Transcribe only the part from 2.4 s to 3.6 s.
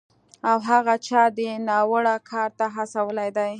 ته هڅولی دی